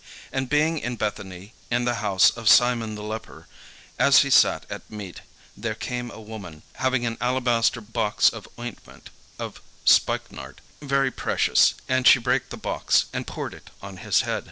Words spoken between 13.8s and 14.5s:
on his head.